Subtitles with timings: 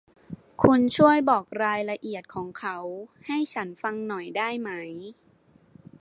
[0.61, 2.77] คุณช่วยบอกรายละเอียดของเขา
[3.27, 4.69] ให้ฉันฟังหน่อยได้ไหม?